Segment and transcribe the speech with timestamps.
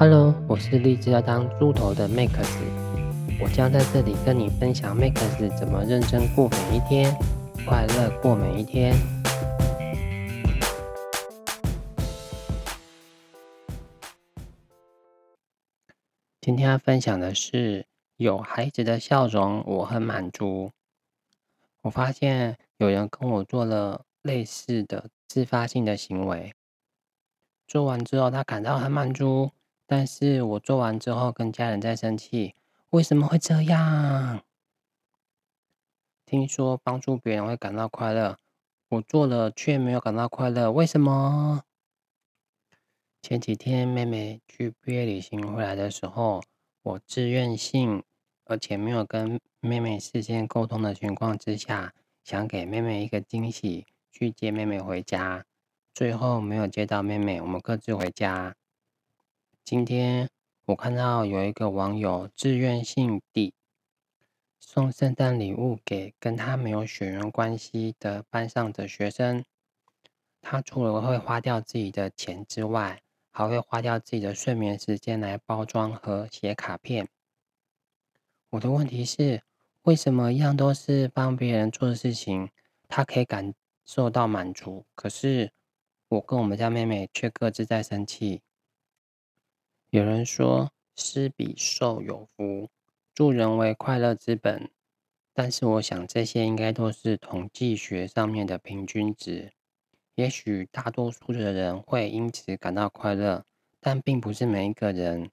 [0.00, 2.30] Hello，我是立志要当猪头的 Max，
[3.40, 7.12] 我将在这里跟你分享 Max 怎么认真过每一天，
[7.66, 8.94] 快乐过每一天。
[16.40, 17.84] 今天要分享的是
[18.18, 20.70] 有孩子的笑容，我很满足。
[21.82, 26.54] 我发现有人跟我做了类似的自发性的行为。
[27.66, 29.50] 做完之后，他感到很满足，
[29.90, 32.54] 但是我做完之后跟家人在生气，
[32.90, 34.44] 为什么会这样？
[36.26, 38.36] 听说帮助别人会感到快乐，
[38.90, 41.62] 我做了却没有感到快乐，为什么？
[43.22, 46.42] 前几天妹妹去毕业旅行回来的时候，
[46.82, 48.04] 我自愿性
[48.44, 55.46] 而且没有跟妹妹事先沟通的情况之下，想给妹妹一个惊喜，去接妹妹回家。
[55.94, 58.54] 最后没有接到妹妹，我们各自回家。
[59.70, 60.30] 今天
[60.64, 63.52] 我看到有一个网友自愿性地
[64.58, 69.44] 送圣诞礼物给跟他没有血缘关系的班上的学生。
[70.40, 77.06] 他除了会花掉自己的钱之外，还会花掉自己的睡眠时间来包装和写卡片。
[78.48, 79.42] 我的问题是，
[79.82, 82.48] 为什么一样都是帮别人做的事情，
[82.88, 83.52] 他可以感
[83.84, 85.52] 受到满足，可是，
[86.08, 88.40] 我跟我们家妹妹却各自在生气。
[89.90, 92.68] 有人说，施比受有福，
[93.14, 94.70] 助人为快乐之本。
[95.32, 99.54] 但是我想，这些应该都是统计学上面的平均值。
[100.14, 103.46] 也许大多数的人会因此感到快乐，
[103.80, 105.30] 但并不是每一个人。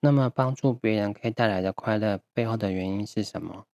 [0.00, 3.66] 那么，帮助别人可以带来的快乐背后的原因是什么？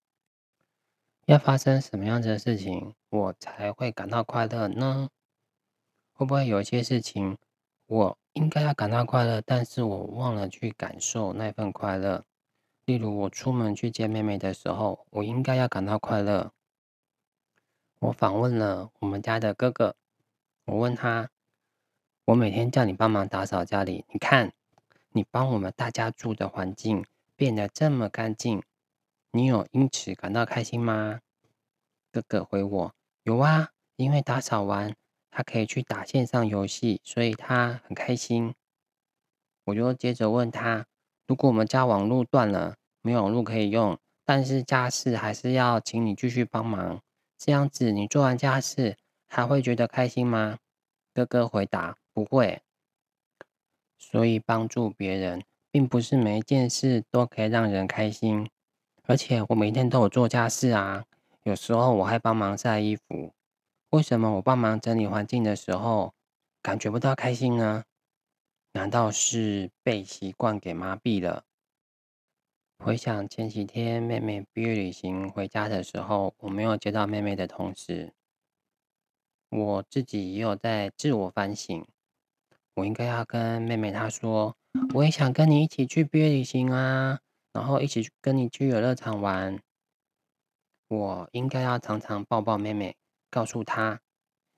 [1.24, 5.08] 要发生什么样的事情，我才会感到快乐呢？
[6.12, 7.38] 会不会有一些事情，
[7.86, 12.24] 我应该要感到快乐，但是我忘了去感受那份快乐？
[12.84, 16.52] 例如，我出门去接妹妹的时候，我应该要感到快乐。
[18.00, 19.96] 我访问了我们家的哥哥，
[20.64, 21.30] 我问他：
[22.24, 24.52] 我每天叫你帮忙打扫家里，你看，
[25.10, 27.04] 你帮我们大家住的环境
[27.36, 28.62] 变得这么干净，
[29.30, 31.20] 你有因此感到开心吗？
[32.10, 34.96] 哥哥回我：有啊，因为打扫完。
[35.36, 38.54] 他可以去打线上游戏，所以他很开心。
[39.64, 40.86] 我就接着问他：
[41.26, 47.02] 如果我们家网络断了，没有网络可以用，但是家事还是要请你继续帮忙，
[47.36, 48.96] 这样子你做完家事
[49.26, 50.56] 还会觉得开心吗？
[51.12, 52.62] 哥哥回答：不会。
[53.98, 58.48] 所以帮助别人，并不是每一件事都可以让人开心。
[59.02, 61.04] 而且我每天都有做家事啊，
[61.42, 63.34] 有时候我还帮忙晒衣服。
[63.96, 66.12] 为什么我帮忙整理环境的时候，
[66.60, 67.82] 感觉不到开心呢？
[68.72, 71.44] 难道是被习惯给麻痹了？
[72.84, 78.12] 回想前几天妹妹毕业旅行回家的时候，我没有接到妹妹的同时，
[79.48, 81.82] 我自己也有在自我反省。
[82.74, 84.54] 我应该要跟妹妹她说，
[84.92, 87.20] 我也想跟你一起去毕业旅行啊，
[87.54, 89.58] 然后一起跟你去游乐场玩。
[90.88, 92.94] 我应该要常常抱抱妹妹。
[93.36, 94.00] 告诉他，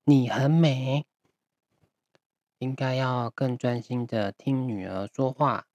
[0.04, 1.04] 你很美。
[2.60, 5.66] 应该要更专心的听女儿说话，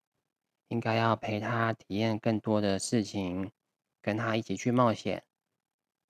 [0.69, 3.51] 应该要陪她体验更多的事情，
[4.01, 5.25] 跟她一起去冒险。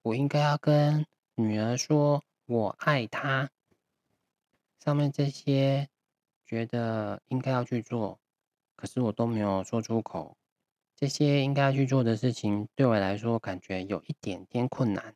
[0.03, 3.49] 我应该要跟女儿说我爱她。
[4.77, 5.89] 上面这些
[6.45, 8.19] 觉得应该要去做，
[8.75, 10.37] 可是我都没有说出口。
[10.95, 15.15] 这些应该要去做的事情，对我来说感觉有一点点困难。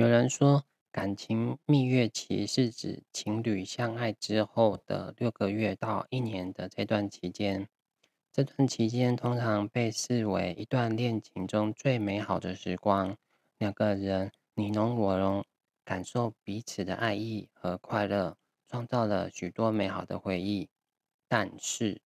[0.00, 7.68] 有人说，感情蜜月期是指情侣相爱之后的六个月到一年的这段期间。
[8.32, 13.14] 这段期间通常被视为一段恋情中最美好的时光，
[13.58, 15.44] 两个人你侬我侬，
[15.84, 18.38] 感受彼此的爱意和快乐，
[18.68, 20.70] 创造了许多美好的回忆。
[21.28, 22.00] 但是，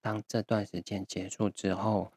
[0.00, 2.10] 当这段时间结束之后，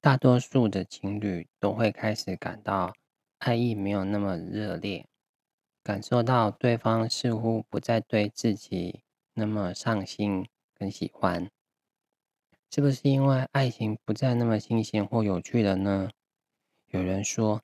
[0.00, 2.94] 大多数的情侣都会开始感到。
[3.40, 5.06] 爱意没有那么热烈，
[5.82, 9.00] 感受到对方似乎不再对自己
[9.32, 11.50] 那么上心跟喜欢，
[12.70, 16.10] 是不是因为爱情不再那么新鲜或有趣了呢？
[16.88, 17.62] 有人说，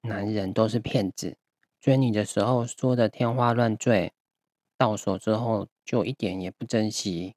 [0.00, 1.36] 男人都是骗子，
[1.78, 4.12] 追你的时候说的天花乱坠，
[4.76, 7.36] 到手之后就一点也不珍惜。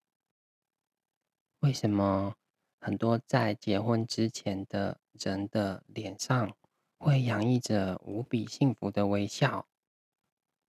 [1.60, 2.34] 为什么
[2.80, 6.52] 很多在结婚之前的人的脸上，
[7.06, 9.68] 会洋溢着无比幸福的微笑。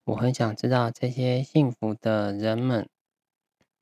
[0.04, 2.86] 我很想知道这些幸福的人们，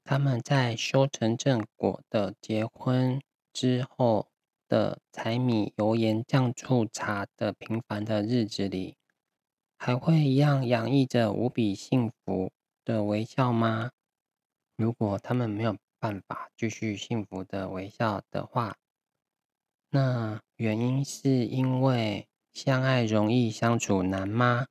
[0.04, 3.20] 他们在修成正果的结婚
[3.52, 4.28] 之后
[4.68, 8.96] 的柴米油盐酱醋茶的平凡的日子里，
[9.76, 12.52] 还会一样洋溢着无比幸福
[12.84, 13.90] 的微笑吗？
[14.76, 18.76] 如果他们没有办法继续幸福的微笑的话，
[19.90, 24.66] 那原因是因为相爱容易相处难吗？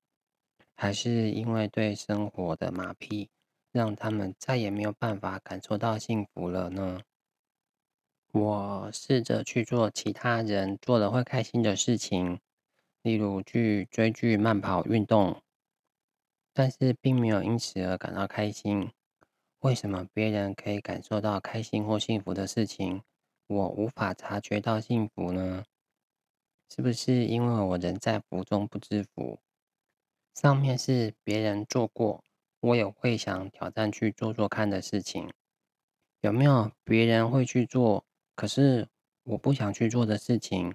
[0.74, 3.27] 还是因为对生活的麻痹？
[3.74, 7.01] 让他们再也没有办法感受到幸福了呢？
[8.31, 12.39] 我试着去做其他人做了会开心的事情，
[13.01, 15.41] 例如去追剧、慢跑、运动，
[16.53, 18.89] 但是并没有因此而感到开心。
[19.59, 23.03] 为什么别人可以感受到开心或幸福的事情，
[23.47, 25.65] 我无法察觉到幸福呢？
[26.75, 29.39] 是不是因为我人在福中不知福？
[30.33, 32.23] 上面是别人做过。
[32.61, 35.31] 我也会想挑战去做做看的事情，
[36.21, 38.05] 有没有别人会去做，
[38.35, 38.87] 可是
[39.21, 40.73] 我不想去做的事情？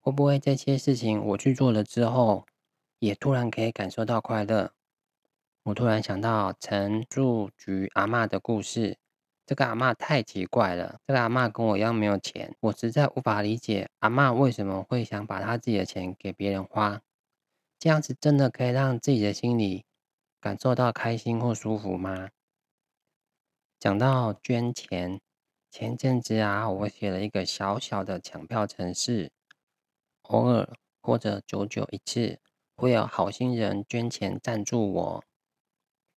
[0.00, 2.44] 会不会这些事情我去做了之后，
[2.98, 4.72] 也突然可以感受到快乐？
[5.62, 8.98] 我突然想到陈树菊阿嬷的故事，
[9.48, 17.00] 这个阿嬷太奇怪了，这个阿嬷跟我一样没有钱，我实在无法理解阿嬷为什么会想把她自己的钱给别人花，
[17.78, 19.86] 这样子真的可以让自己的心里。
[20.38, 22.28] 感受到开心或舒服吗？
[23.80, 25.18] 讲到捐钱，
[25.70, 29.32] 前阵子啊，我写了一个小小的抢票程式，
[30.24, 30.68] 偶尔
[31.00, 32.38] 或者久久一次，
[32.76, 35.24] 会有好心人捐钱赞助我。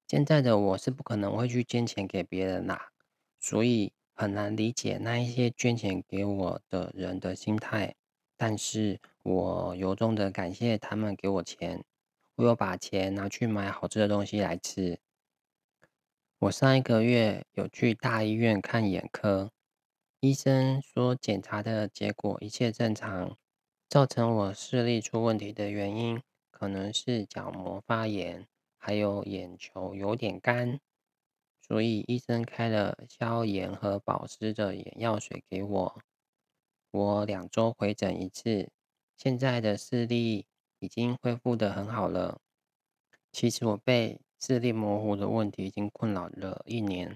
[0.08, 2.92] 现在的我是不可能会去捐钱给别人啦，
[3.42, 7.94] 所以很难理解那一些捐钱给我的人的心态。
[8.38, 11.84] 但是我由衷的感谢他们给我钱。
[12.36, 14.98] 我有把钱拿去买好吃的东西来吃。
[16.40, 19.52] 我上一个月有去大医院看眼科，
[20.22, 23.38] 医生说检查的结果一切正常，
[23.88, 28.48] 造成我视力出问题的原因可能是角膜发炎，
[28.78, 30.80] 还有眼球有点干，
[31.72, 36.02] 所以医生开了消炎和保湿的眼药水给我。
[36.92, 38.70] 我两周回诊一次，
[39.16, 40.46] 现在的视力。
[40.80, 42.42] 已经恢复得很好了。
[43.32, 47.16] 其实我被视力模糊的问题已经困扰了一年，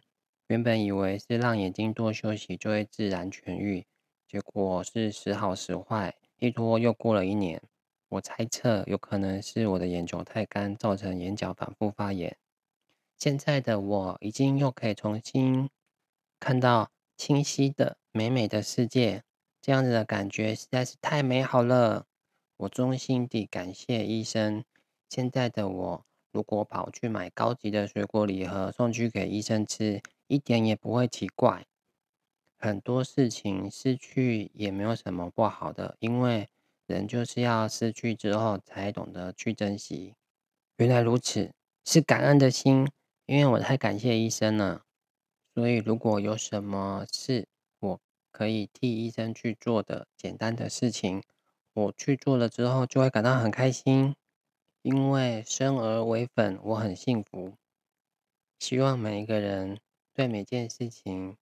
[0.49, 3.83] 原本以为是让眼睛多休息就会自然痊愈，
[4.27, 7.59] 结果是时好时坏，一拖又过了一年。
[8.07, 12.37] 我猜测有可能是我的眼球太干，造成眼角反复发炎。
[13.17, 15.69] 现在的我已经又可以重新
[16.39, 19.23] 看到清晰的美美的世界，
[19.62, 22.06] 这样子的感觉实在是太美好了。
[22.57, 24.63] 我衷心地感谢医生。
[25.09, 31.65] 现在的我，如果跑去买高级的水果礼盒送去给医生吃，一点也不会奇怪。
[32.57, 36.50] 很多事情失去也没有什么不好的，因为
[36.88, 40.15] 人就是要失去之后才懂得去珍惜。
[40.77, 41.53] 原来如此，
[41.85, 42.89] 是感恩的心，
[43.25, 44.83] 因为我太感谢医生了。
[45.54, 47.48] 所以，如果有什么事
[47.80, 48.01] 我
[48.31, 51.24] 可以替医生去做的简单的事情，
[51.74, 54.16] 我去做了之后，就会感到很开心，
[54.81, 57.56] 因为生而为粉，我很幸福。
[58.60, 59.79] 希望每一个人
[60.13, 61.38] 对每件事情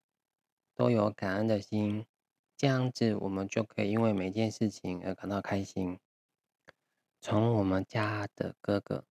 [0.75, 2.06] 都有感恩的心，
[2.56, 6.00] 这样子我们就可以因为每件事情而感到开心。
[7.20, 9.06] 从我们家的哥哥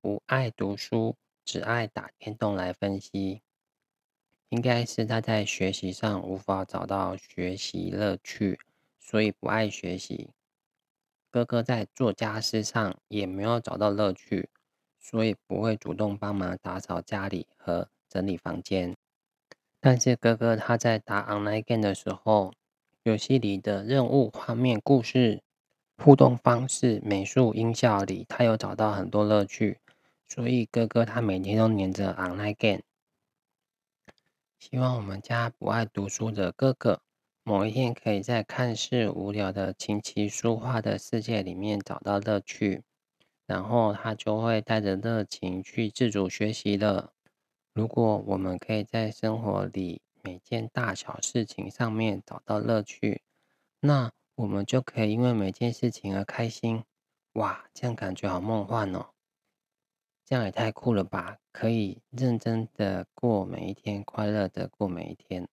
[0.00, 1.16] 不爱读书，
[1.48, 3.40] 只爱打电动来分析，
[4.50, 8.60] 应该是他在学习上无法找到学习乐趣，
[8.98, 10.28] 所以不爱学习。
[11.30, 14.50] 哥哥在做家事上也没有找到乐趣，
[15.00, 18.94] 所以不会主动帮忙打扫家里和整理房间。
[19.80, 22.52] 但是哥哥他在打 online game 的时候，
[23.04, 25.42] 游戏里的任务、画面、故事、
[25.96, 29.80] 互动方式、美术、音效里，他有找到很多乐趣。
[30.28, 32.82] 所以哥哥他每天都黏着 online game。
[34.58, 37.00] 希望我们家不爱读书的哥哥，
[37.44, 42.82] 某一天，可以在看似无聊的琴棋书画的世界里面找到乐趣，
[43.46, 47.12] 然后他就会带着热情去自主学习了。
[47.72, 53.22] 如果我们可以在生活里每件大小事情上面找到乐趣，
[53.80, 56.82] 那我们就可以因为每件事情而开心。
[57.34, 59.10] 哇，这样感觉好梦幻哦！
[60.28, 61.38] 这样也太酷了吧！
[61.52, 65.48] 可以认真的过每一天，快乐的过每一天。